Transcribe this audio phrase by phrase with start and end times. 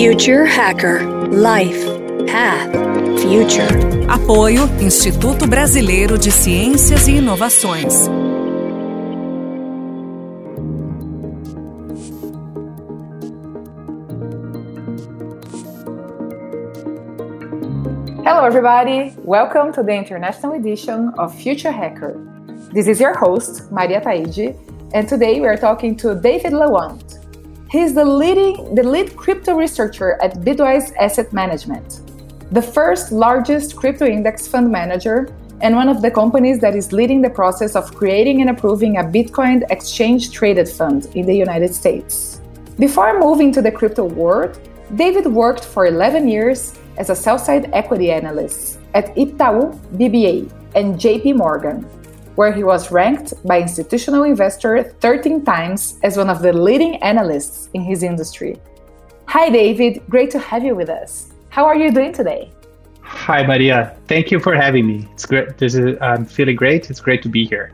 [0.00, 1.84] Future Hacker Life
[2.28, 2.70] Path
[3.20, 3.66] Future.
[4.06, 8.06] Apoio Instituto Brasileiro de Ciências e Inovações.
[18.24, 19.16] Hello, everybody.
[19.24, 22.14] Welcome to the international edition of Future Hacker.
[22.72, 24.54] This is your host, Maria Taide,
[24.94, 27.17] and today we are talking to David Lawant.
[27.70, 32.00] He's the leading the lead crypto researcher at Bitwise Asset Management,
[32.50, 35.28] the first largest crypto index fund manager
[35.60, 39.04] and one of the companies that is leading the process of creating and approving a
[39.04, 42.40] Bitcoin exchange traded fund in the United States.
[42.78, 44.58] Before moving to the crypto world,
[44.94, 51.36] David worked for 11 years as a sell-side equity analyst at Itaú BBA and JP
[51.36, 51.86] Morgan
[52.38, 57.68] where he was ranked by Institutional Investor 13 times as one of the leading analysts
[57.74, 58.60] in his industry.
[59.26, 60.02] Hi, David.
[60.08, 61.32] Great to have you with us.
[61.48, 62.52] How are you doing today?
[63.00, 63.96] Hi, Maria.
[64.06, 65.08] Thank you for having me.
[65.14, 65.58] It's great.
[65.58, 66.88] This is I'm feeling great.
[66.90, 67.72] It's great to be here.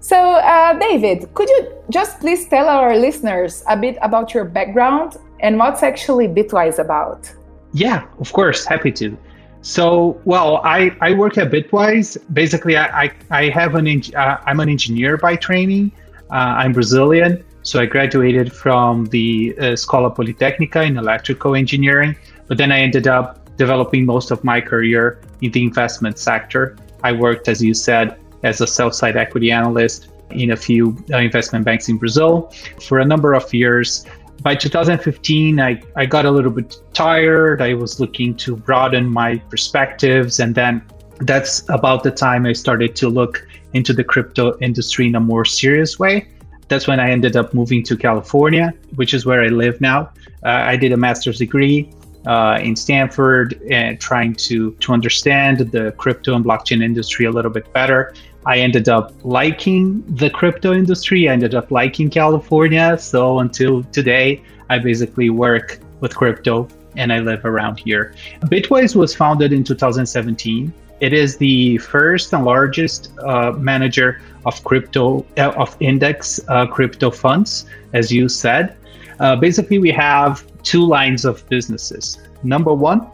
[0.00, 5.18] So, uh, David, could you just please tell our listeners a bit about your background
[5.38, 7.32] and what's actually Bitwise about?
[7.72, 8.64] Yeah, of course.
[8.64, 9.16] Happy to.
[9.62, 12.16] So, well, I, I work at Bitwise.
[12.32, 15.92] Basically, I, I, have an uh, I'm an engineer by training.
[16.30, 22.16] Uh, I'm Brazilian, so I graduated from the uh, Escola Politecnica in electrical engineering.
[22.46, 26.76] But then I ended up developing most of my career in the investment sector.
[27.02, 31.64] I worked, as you said, as a sell-side equity analyst in a few uh, investment
[31.64, 34.06] banks in Brazil for a number of years
[34.42, 37.60] by 2015, I, I got a little bit tired.
[37.60, 40.40] I was looking to broaden my perspectives.
[40.40, 40.82] And then
[41.20, 45.44] that's about the time I started to look into the crypto industry in a more
[45.44, 46.28] serious way.
[46.68, 50.12] That's when I ended up moving to California, which is where I live now.
[50.44, 51.90] Uh, I did a master's degree
[52.26, 57.50] uh, in Stanford and trying to, to understand the crypto and blockchain industry a little
[57.50, 58.14] bit better.
[58.46, 61.28] I ended up liking the crypto industry.
[61.28, 62.96] I ended up liking California.
[62.98, 68.14] So until today, I basically work with crypto and I live around here.
[68.44, 70.72] Bitwise was founded in 2017.
[71.00, 77.10] It is the first and largest uh, manager of crypto uh, of index uh, crypto
[77.10, 78.76] funds, as you said.
[79.18, 82.18] Uh, basically, we have two lines of businesses.
[82.42, 83.06] Number one,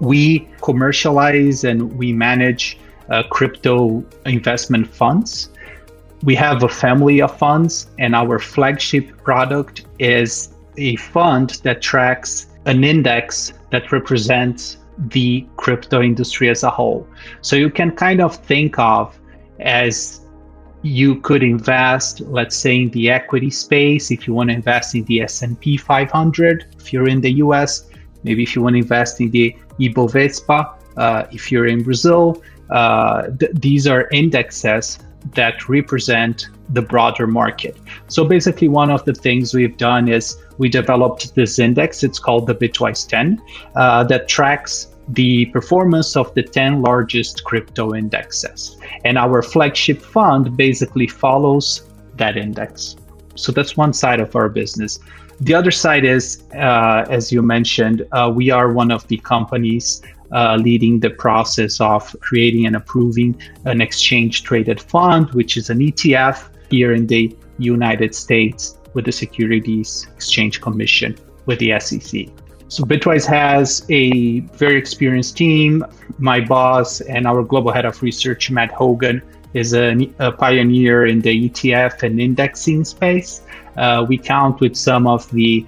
[0.00, 2.78] we commercialize and we manage
[3.10, 5.50] uh, crypto investment funds.
[6.22, 12.46] We have a family of funds, and our flagship product is a fund that tracks
[12.66, 17.06] an index that represents the crypto industry as a whole.
[17.40, 19.18] So you can kind of think of
[19.60, 20.20] as
[20.84, 25.02] you could invest let's say in the equity space if you want to invest in
[25.04, 27.88] the S&P 500 if you're in the US
[28.22, 33.28] maybe if you want to invest in the Ibovespa uh, if you're in Brazil uh,
[33.38, 34.98] th- these are indexes
[35.32, 37.76] that represent the broader market.
[38.08, 42.02] So basically, one of the things we've done is we developed this index.
[42.02, 43.40] It's called the Bitwise 10
[43.74, 48.78] uh, that tracks the performance of the 10 largest crypto indexes.
[49.04, 52.96] And our flagship fund basically follows that index.
[53.34, 54.98] So that's one side of our business.
[55.40, 60.00] The other side is, uh, as you mentioned, uh, we are one of the companies
[60.34, 65.78] uh, leading the process of creating and approving an exchange traded fund, which is an
[65.78, 72.26] ETF here in the United States with the Securities Exchange Commission with the SEC.
[72.68, 75.84] So Bitwise has a very experienced team.
[76.18, 79.22] My boss and our global head of research, Matt Hougan,
[79.52, 83.42] is a, a pioneer in the ETF and indexing space.
[83.76, 85.64] Uh, we count with some of the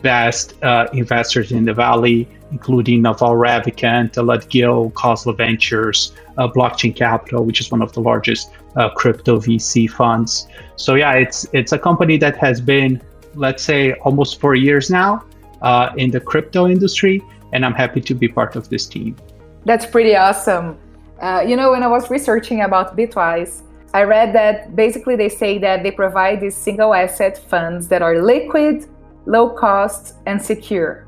[0.00, 6.94] best uh, investors in the valley, including Naval Ravikant, Elad Gil, Khosla Ventures, uh, Blockchain
[6.94, 10.48] Capital, which is one of the largest uh, crypto VC funds.
[10.76, 13.02] So yeah, it's it's a company that has been,
[13.34, 15.24] let's say, almost four years now
[15.62, 17.22] uh, in the crypto industry,
[17.52, 19.16] and I'm happy to be part of this team.
[19.64, 20.78] That's pretty awesome.
[21.20, 23.62] Uh, you know, when I was researching about Bitwise,
[23.94, 28.22] I read that basically they say that they provide these single asset funds that are
[28.22, 28.86] liquid,
[29.24, 31.05] low cost, and secure.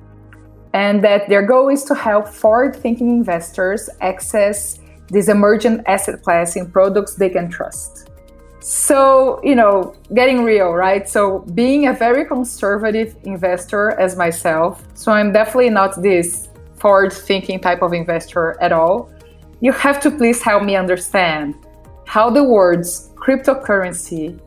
[0.79, 4.79] And that their goal is to help forward thinking investors access
[5.09, 8.11] this emergent asset class in products they can trust.
[8.61, 11.09] So, you know, getting real, right?
[11.09, 17.59] So, being a very conservative investor as myself, so I'm definitely not this forward thinking
[17.59, 19.11] type of investor at all.
[19.61, 21.57] You have to please help me understand
[22.07, 24.39] how the words cryptocurrency,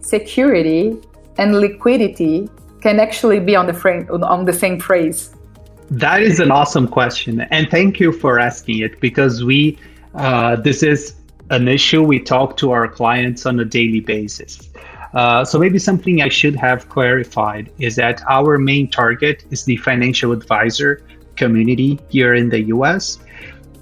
[0.00, 0.98] security,
[1.38, 2.50] and liquidity
[2.82, 5.34] can actually be on the frame on the same phrase.
[5.90, 9.78] That is an awesome question, and thank you for asking it because we
[10.14, 11.14] uh, this is
[11.50, 14.68] an issue we talk to our clients on a daily basis.
[15.14, 19.76] Uh, so maybe something I should have clarified is that our main target is the
[19.78, 21.02] financial advisor
[21.36, 23.18] community here in the US,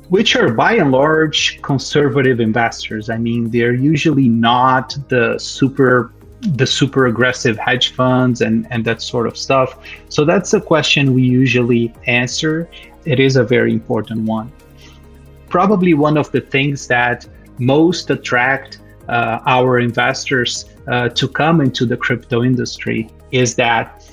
[0.09, 3.11] which are by and large conservative investors.
[3.11, 9.01] I mean, they're usually not the super the super aggressive hedge funds and, and that
[9.01, 9.79] sort of stuff.
[10.09, 12.69] So that's a question we usually answer.
[13.05, 14.53] It is a very important one.
[15.49, 17.27] Probably one of the things that
[17.59, 24.05] most attract uh, our investors uh, to come into the crypto industry is that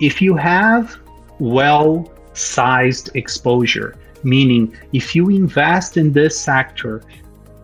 [0.00, 0.98] if you have
[1.38, 7.02] well sized exposure, meaning if you invest in this sector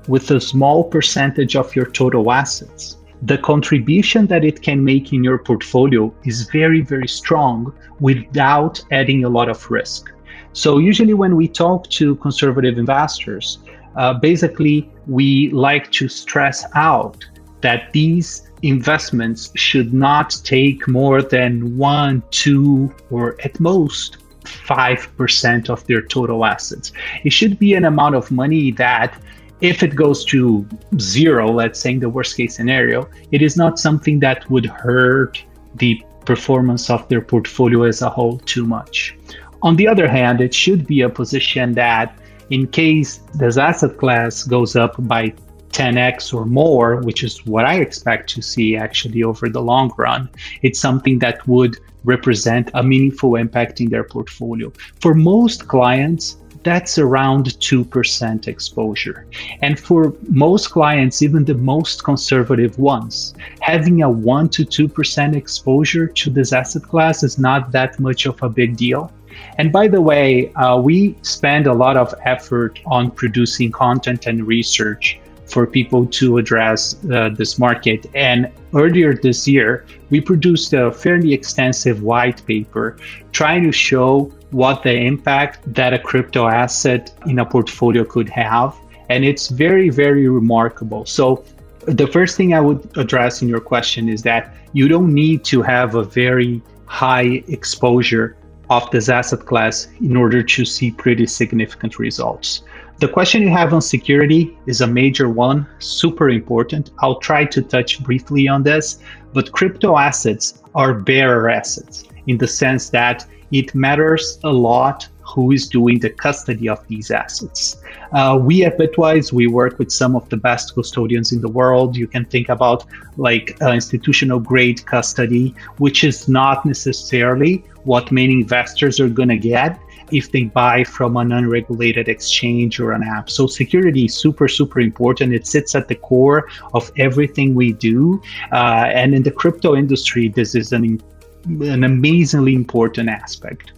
[0.08, 5.24] with a small percentage of your total assets, the contribution that it can make in
[5.24, 10.12] your portfolio is very, very strong without adding a lot of risk.
[10.52, 13.58] So, usually, when we talk to conservative investors,
[13.96, 17.24] uh, basically, we like to stress out
[17.60, 25.84] that these investments should not take more than one, two, or at most 5% of
[25.86, 26.92] their total assets.
[27.24, 29.20] It should be an amount of money that
[29.60, 30.66] if it goes to
[30.98, 35.42] zero, let's say in the worst case scenario, it is not something that would hurt
[35.76, 39.16] the performance of their portfolio as a whole too much.
[39.62, 42.18] On the other hand, it should be a position that,
[42.50, 45.32] in case this asset class goes up by
[45.70, 50.28] 10x or more, which is what I expect to see actually over the long run,
[50.62, 54.72] it's something that would represent a meaningful impact in their portfolio.
[55.00, 59.24] For most clients, that's around 2% exposure.
[59.62, 66.08] And for most clients, even the most conservative ones, having a 1 to 2% exposure
[66.08, 69.12] to this asset class is not that much of a big deal.
[69.58, 74.44] And by the way, uh, we spend a lot of effort on producing content and
[74.44, 78.06] research for people to address uh, this market.
[78.14, 82.96] And earlier this year, we produced a fairly extensive white paper
[83.30, 88.74] trying to show what the impact that a crypto asset in a portfolio could have.
[89.10, 91.04] And it's very, very remarkable.
[91.04, 91.44] So,
[91.86, 95.60] the first thing I would address in your question is that you don't need to
[95.60, 98.36] have a very high exposure
[98.70, 102.62] of this asset class in order to see pretty significant results.
[102.98, 106.92] The question you have on security is a major one, super important.
[107.00, 109.00] I'll try to touch briefly on this,
[109.34, 115.50] but crypto assets are bearer assets in the sense that it matters a lot who
[115.50, 117.82] is doing the custody of these assets.
[118.12, 121.96] Uh, we at Bitwise, we work with some of the best custodians in the world.
[121.96, 122.84] You can think about
[123.16, 129.36] like uh, institutional grade custody, which is not necessarily what many investors are going to
[129.36, 129.78] get
[130.12, 133.28] if they buy from an unregulated exchange or an app.
[133.28, 135.34] So security is super, super important.
[135.34, 138.22] It sits at the core of everything we do.
[138.52, 141.02] Uh, and in the crypto industry, this is an,
[141.46, 143.72] an amazingly important aspect.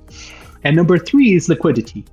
[0.64, 2.04] And number three is liquidity.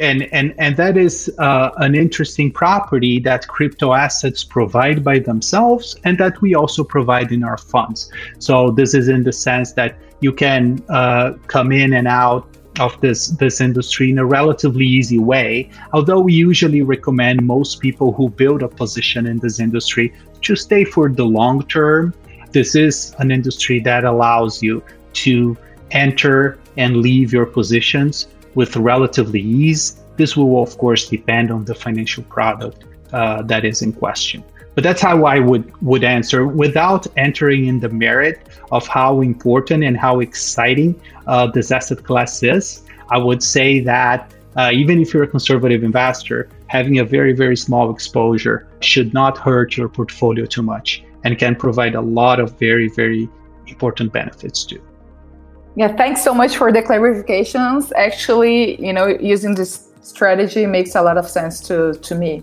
[0.00, 5.96] And, and, and that is uh, an interesting property that crypto assets provide by themselves
[6.04, 8.10] and that we also provide in our funds.
[8.40, 12.48] So, this is in the sense that you can uh, come in and out
[12.80, 18.12] of this this industry in a relatively easy way although we usually recommend most people
[18.12, 22.12] who build a position in this industry to stay for the long term
[22.50, 24.82] this is an industry that allows you
[25.14, 25.56] to
[25.90, 31.74] enter and leave your positions with relatively ease this will of course depend on the
[31.74, 34.42] financial product uh, that is in question
[34.74, 39.84] but that's how I would would answer without entering in the merit of how important
[39.84, 42.82] and how exciting uh, this asset class is.
[43.10, 47.56] I would say that uh, even if you're a conservative investor, having a very very
[47.56, 52.58] small exposure should not hurt your portfolio too much and can provide a lot of
[52.58, 53.28] very very
[53.66, 54.82] important benefits too.
[55.76, 57.90] Yeah, thanks so much for the clarifications.
[57.96, 62.42] Actually, you know, using this strategy makes a lot of sense to to me.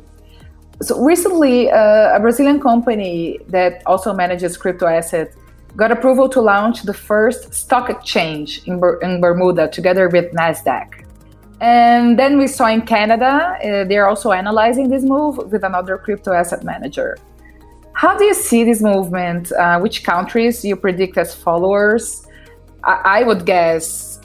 [0.82, 5.38] So recently, uh, a Brazilian company that also manages crypto assets
[5.76, 11.06] got approval to launch the first stock exchange in, in Bermuda together with Nasdaq.
[11.62, 16.34] And then we saw in Canada, uh, they're also analyzing this move with another crypto
[16.34, 17.18] asset manager.
[17.94, 19.52] How do you see this movement?
[19.52, 22.26] Uh, which countries you predict as followers?
[22.84, 24.20] I, would guess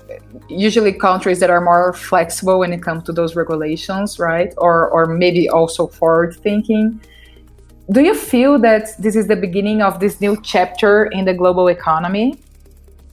[0.49, 4.53] usually countries that are more flexible when it comes to those regulations, right?
[4.57, 7.01] Or or maybe also forward thinking.
[7.91, 11.69] Do you feel that this is the beginning of this new chapter in the global
[11.69, 12.39] economy?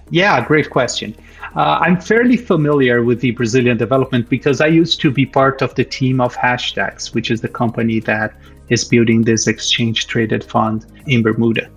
[0.09, 1.15] Yeah, great question.
[1.55, 5.75] Uh, I'm fairly familiar with the Brazilian development because I used to be part of
[5.75, 8.33] the team of Hashdex, which is the company that
[8.69, 11.69] is building this exchange traded fund in Bermuda.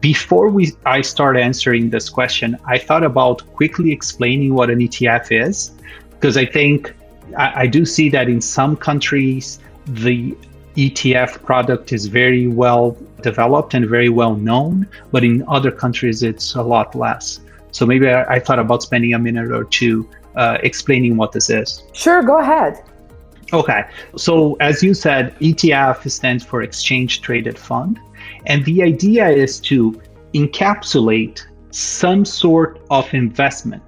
[0.00, 5.46] Before we I start answering this question, I thought about quickly explaining what an ETF
[5.46, 5.72] is,
[6.10, 6.94] because I think
[7.36, 10.36] I, I do see that in some countries the
[10.76, 16.54] ETF product is very well developed and very well known, but in other countries it's
[16.54, 17.40] a lot less.
[17.76, 21.50] So maybe I, I thought about spending a minute or two uh, explaining what this
[21.50, 21.82] is.
[21.92, 22.82] Sure, go ahead.
[23.52, 23.84] Okay.
[24.16, 28.00] So, as you said, ETF stands for Exchange Traded Fund.
[28.46, 30.00] And the idea is to
[30.32, 33.82] encapsulate some sort of investment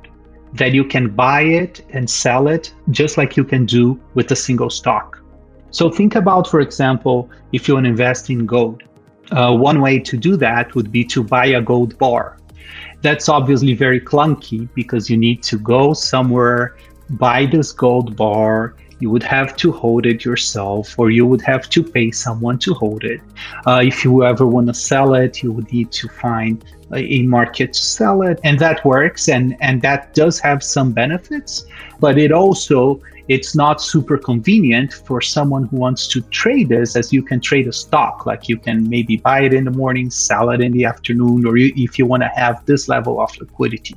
[0.53, 4.37] that you can buy it and sell it just like you can do with a
[4.37, 5.19] single stock.
[5.71, 8.83] So, think about, for example, if you want to invest in gold.
[9.31, 12.38] Uh, one way to do that would be to buy a gold bar.
[13.03, 16.77] That's obviously very clunky because you need to go somewhere,
[17.11, 21.69] buy this gold bar, you would have to hold it yourself or you would have
[21.71, 23.21] to pay someone to hold it.
[23.67, 27.75] Uh, if you ever want to sell it, you would need to find a market
[27.75, 31.67] to sell it and that works and and that does have some benefits
[32.01, 37.13] but it also it's not super convenient for someone who wants to trade this as
[37.13, 38.27] you can trade a stock.
[38.27, 41.57] Like you can maybe buy it in the morning sell it in the afternoon or
[41.57, 43.95] you, if you want to have this level of liquidity.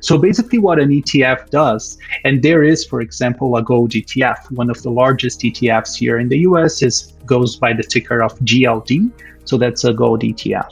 [0.00, 4.70] So basically what an etf does and there is for example a gold etf one
[4.70, 9.10] of the largest etfs here in the us is goes by the ticker of gld
[9.44, 10.70] so that's a gold etf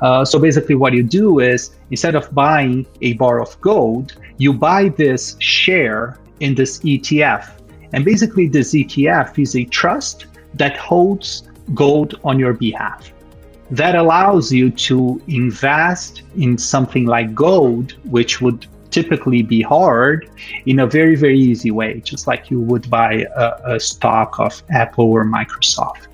[0.00, 4.52] uh, so basically, what you do is instead of buying a bar of gold, you
[4.52, 7.60] buy this share in this ETF.
[7.92, 13.12] And basically, this ETF is a trust that holds gold on your behalf.
[13.70, 20.30] That allows you to invest in something like gold, which would typically be hard,
[20.66, 24.62] in a very, very easy way, just like you would buy a, a stock of
[24.70, 26.06] Apple or Microsoft.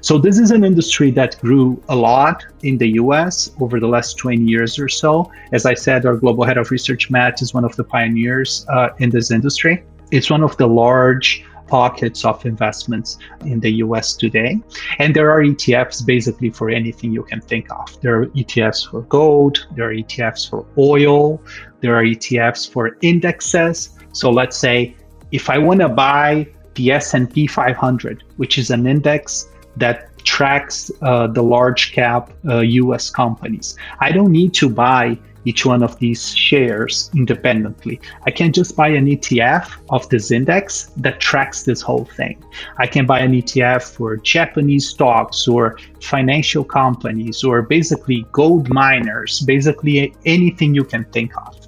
[0.00, 4.18] So this is an industry that grew a lot in the US over the last
[4.18, 5.30] 20 years or so.
[5.52, 8.90] As I said, our global head of research, Matt, is one of the pioneers uh,
[8.98, 9.84] in this industry.
[10.10, 14.60] It's one of the large pockets of investments in the US today.
[14.98, 18.00] And there are ETFs basically for anything you can think of.
[18.00, 21.40] There are ETFs for gold, there are ETFs for oil,
[21.80, 23.90] there are ETFs for indexes.
[24.12, 24.96] So let's say
[25.32, 31.26] if I want to buy the S&P 500, which is an index that tracks uh,
[31.26, 33.76] the large cap uh, US companies.
[34.00, 38.00] I don't need to buy each one of these shares independently.
[38.26, 42.42] I can just buy an ETF of this index that tracks this whole thing.
[42.78, 49.40] I can buy an ETF for Japanese stocks or financial companies or basically gold miners,
[49.40, 51.60] basically anything you can think of.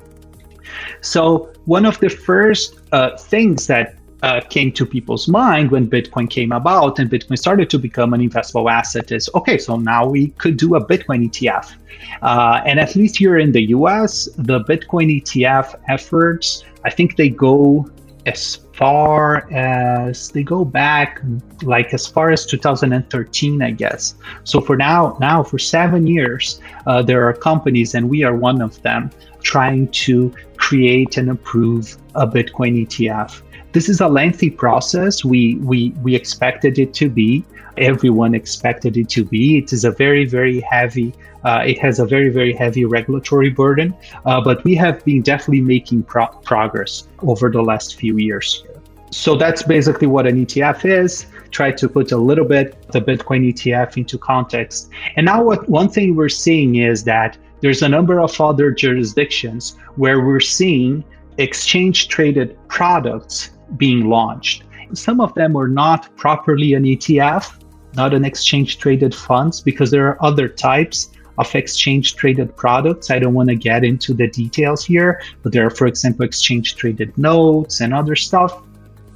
[1.03, 6.29] So, one of the first uh, things that uh, came to people's mind when Bitcoin
[6.29, 10.29] came about and Bitcoin started to become an investable asset is okay, so now we
[10.29, 11.75] could do a Bitcoin ETF.
[12.23, 17.29] Uh, and at least here in the US, the Bitcoin ETF efforts, I think they
[17.29, 17.91] go
[18.27, 21.23] as far as they go back
[21.63, 27.01] like as far as 2013 i guess so for now now for seven years uh,
[27.01, 29.11] there are companies and we are one of them
[29.43, 33.43] trying to create and approve a bitcoin etf
[33.77, 35.23] this is a lengthy process.
[35.23, 37.45] We we we expected it to be.
[37.77, 39.59] Everyone expected it to be.
[39.59, 41.13] It is a very very heavy.
[41.45, 45.61] Uh, it has a very very heavy regulatory burden, uh, but we have been definitely
[45.61, 48.65] making pro- progress over the last few years.
[49.11, 51.27] So that's basically what an ETF is.
[51.51, 54.89] Try to put a little bit the Bitcoin ETF into context.
[55.17, 59.77] And now, what one thing we're seeing is that there's a number of other jurisdictions
[59.97, 61.05] where we're seeing
[61.37, 64.65] exchange traded products being launched.
[64.93, 67.63] Some of them were not properly an ETF,
[67.95, 73.11] not an exchange traded funds, because there are other types of exchange traded products.
[73.11, 76.77] I don't want to get into the details here, but there are, for example, exchange
[76.77, 78.63] traded notes and other stuff.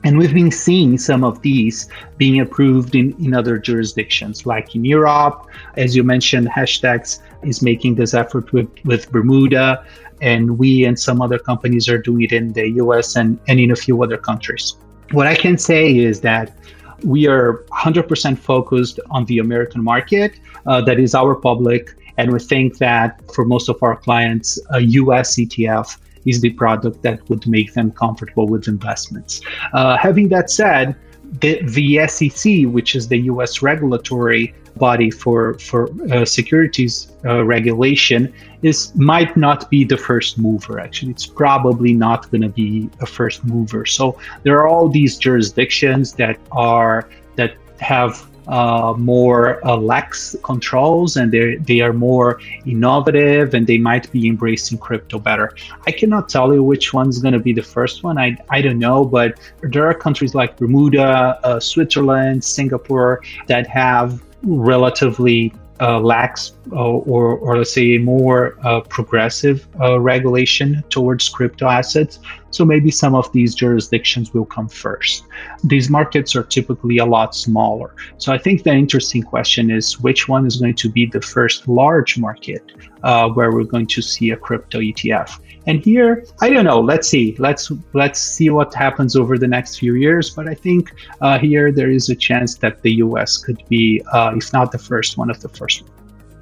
[0.03, 4.85] And we've been seeing some of these being approved in, in other jurisdictions, like in
[4.85, 5.47] Europe.
[5.77, 9.85] As you mentioned, Hashdex is making this effort with, with Bermuda
[10.21, 13.71] and we and some other companies are doing it in the US and, and in
[13.71, 14.75] a few other countries.
[15.13, 16.57] What I can say is that
[17.03, 20.39] we are 100% focused on the American market.
[20.67, 21.95] Uh, that is our public.
[22.19, 27.03] And we think that for most of our clients, a US ETF is the product
[27.03, 29.41] that would make them comfortable with investments.
[29.73, 30.95] Uh, having that said,
[31.39, 33.63] the, the SEC, which is the U.S.
[33.63, 38.33] regulatory body for for uh, securities uh, regulation,
[38.63, 40.81] is might not be the first mover.
[40.81, 43.87] Actually, it's probably not going to be a first mover.
[43.87, 51.17] So there are all these jurisdictions that are that have uh, more uh, lax controls
[51.17, 55.55] and they they are more innovative and they might be embracing crypto better.
[55.87, 58.19] I cannot tell you which one's going to be the first one.
[58.19, 64.23] I, I don't know, but there are countries like Bermuda, uh, Switzerland, Singapore that have
[64.43, 69.67] relatively uh, lax uh, or, or let's say more uh, progressive
[69.99, 72.19] regulation towards crypto assets.
[72.51, 75.25] So maybe some of these jurisdictions will come first.
[75.65, 77.95] These markets are typically a lot smaller.
[78.19, 81.69] So I think the interesting question is which one is going to be the first
[81.69, 82.73] large market
[83.03, 85.41] uh, where we're going to see a crypto ETF.
[85.67, 86.81] And here, I don't know.
[86.81, 87.37] Let's see.
[87.39, 90.31] Let's let's see what happens over the next few years.
[90.31, 93.37] But I think uh, here there is a chance that the U.S.
[93.37, 95.85] could be, uh, if not the first, one of the first.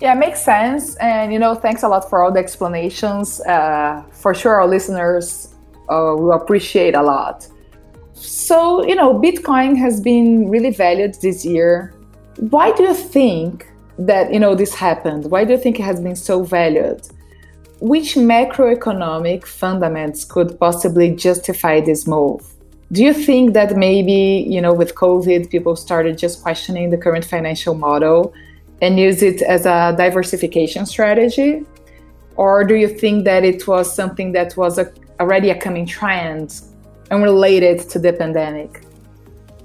[0.01, 0.95] Yeah, makes sense.
[0.97, 3.41] And you know, thanks a lot for all the explanations.
[3.41, 5.55] Uh, for sure, our listeners
[5.89, 7.49] uh, will appreciate a lot.
[8.13, 11.93] So you know, Bitcoin has been really valued this year.
[12.37, 13.67] Why do you think
[13.99, 15.29] that you know this happened?
[15.29, 17.03] Why do you think it has been so valued?
[17.81, 22.43] Which macroeconomic fundamentals could possibly justify this move?
[22.91, 27.25] Do you think that maybe, you know, with COVID, people started just questioning the current
[27.25, 28.33] financial model
[28.81, 31.65] and use it as a diversification strategy?
[32.37, 36.61] Or do you think that it was something that was a, already a coming trend
[37.11, 38.83] and related to the pandemic?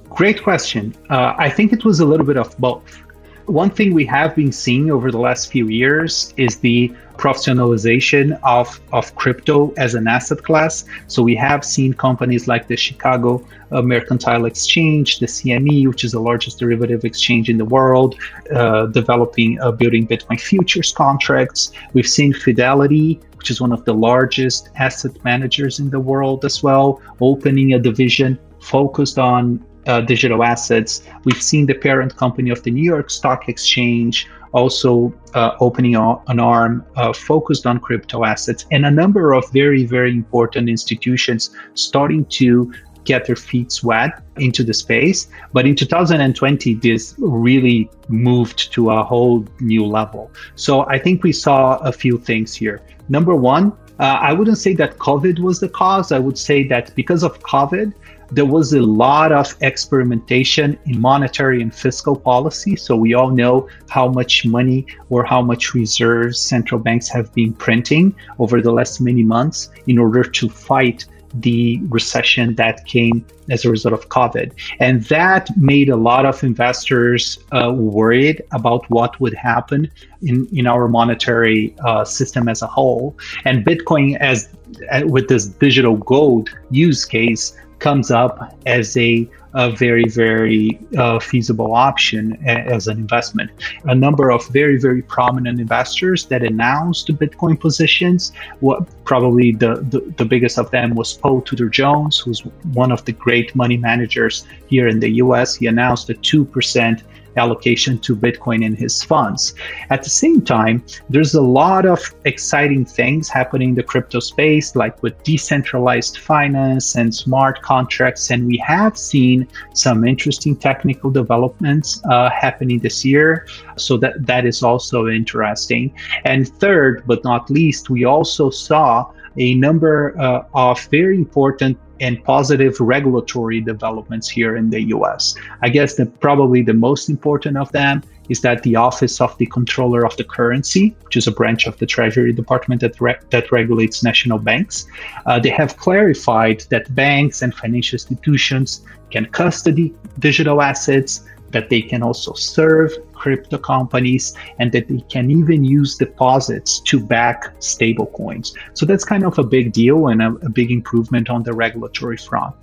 [0.09, 0.93] Great question.
[1.09, 3.02] Uh, I think it was a little bit of both.
[3.45, 8.79] One thing we have been seeing over the last few years is the professionalization of,
[8.93, 10.85] of crypto as an asset class.
[11.07, 16.21] So we have seen companies like the Chicago Mercantile Exchange, the CME, which is the
[16.21, 18.15] largest derivative exchange in the world,
[18.55, 21.73] uh, developing, uh, building Bitcoin futures contracts.
[21.91, 26.63] We've seen Fidelity, which is one of the largest asset managers in the world as
[26.63, 31.03] well, opening a division focused on uh, digital assets.
[31.23, 36.39] We've seen the parent company of the New York Stock Exchange also uh, opening an
[36.39, 42.23] arm uh, focused on crypto assets, and a number of very, very important institutions starting
[42.25, 42.71] to
[43.03, 45.27] get their feet wet into the space.
[45.51, 50.31] But in 2020, this really moved to a whole new level.
[50.55, 52.81] So I think we saw a few things here.
[53.09, 56.11] Number one, uh, I wouldn't say that COVID was the cause.
[56.11, 57.93] I would say that because of COVID,
[58.33, 62.75] there was a lot of experimentation in monetary and fiscal policy.
[62.75, 67.53] So we all know how much money or how much reserves central banks have been
[67.53, 73.65] printing over the last many months in order to fight the recession that came as
[73.65, 74.51] a result of COVID.
[74.79, 79.89] And that made a lot of investors uh, worried about what would happen
[80.21, 83.17] in, in our monetary uh, system as a whole.
[83.45, 84.49] And Bitcoin, as
[84.91, 91.19] uh, with this digital gold use case, comes up as a, a very, very uh,
[91.19, 93.51] feasible option as an investment.
[93.83, 98.31] A number of very, very prominent investors that announced Bitcoin positions.
[98.61, 102.39] What probably the, the, the biggest of them was Paul Tudor Jones, who's
[102.71, 105.55] one of the great money managers here in the US.
[105.55, 107.03] He announced a 2%
[107.37, 109.53] allocation to Bitcoin in his funds.
[109.89, 114.75] At the same time, there's a lot of exciting things happening in the crypto space,
[114.75, 118.31] like with decentralized finance and smart contracts.
[118.31, 123.47] And we have seen some interesting technical developments uh, happening this year.
[123.77, 125.93] So that, that is also interesting.
[126.25, 132.23] And third, but not least, we also saw a number uh, of very important and
[132.23, 135.35] positive regulatory developments here in the US.
[135.61, 139.45] I guess that probably the most important of them is that the Office of the
[139.45, 143.51] Comptroller of the Currency, which is a branch of the Treasury Department that, re- that
[143.51, 144.85] regulates national banks,
[145.25, 151.81] uh, they have clarified that banks and financial institutions can custody digital assets, that they
[151.81, 158.07] can also serve crypto companies and that they can even use deposits to back stable
[158.07, 158.53] coins.
[158.73, 162.17] So that's kind of a big deal and a, a big improvement on the regulatory
[162.17, 162.53] front.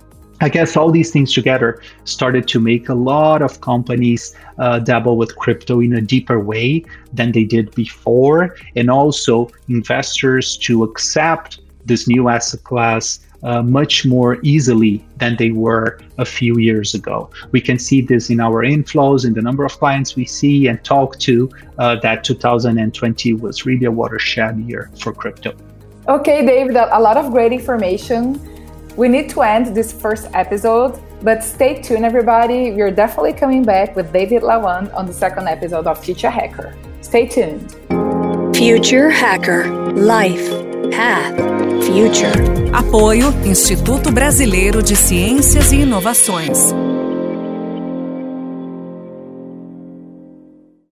[0.43, 5.15] I guess all these things together started to make a lot of companies uh, dabble
[5.15, 11.61] with crypto in a deeper way than they did before, and also investors to accept
[11.85, 17.29] this new asset class uh, much more easily than they were a few years ago.
[17.51, 20.83] We can see this in our inflows, in the number of clients we see and
[20.83, 25.53] talk to, uh, that 2020 was really a watershed year for crypto.
[26.07, 28.39] Okay, David, a lot of great information.
[28.97, 30.99] We need to end this first episode.
[31.23, 32.71] But stay tuned, everybody.
[32.71, 36.75] We're definitely coming back with David Lawant on the second episode of Future Hacker.
[37.01, 37.75] Stay tuned.
[38.55, 41.35] Future Hacker Life Path
[41.85, 42.71] Future.
[42.73, 46.73] Apoio Instituto Brasileiro de Ciências e Inovações.